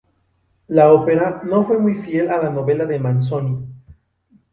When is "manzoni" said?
2.97-3.67